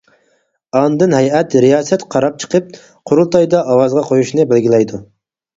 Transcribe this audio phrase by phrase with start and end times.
[0.79, 2.71] ئاندىن ھەيئەت رىياسەت قاراپ چىقىپ،
[3.13, 5.03] قۇرۇلتايدا ئاۋازغا قويۇشنى بەلگىلەيدۇ.